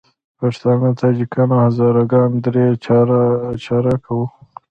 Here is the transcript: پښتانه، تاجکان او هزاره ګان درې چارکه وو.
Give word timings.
پښتانه، 0.39 0.89
تاجکان 1.01 1.49
او 1.55 1.59
هزاره 1.67 2.03
ګان 2.11 2.31
درې 2.45 2.67
چارکه 4.05 4.11
وو. 4.17 4.25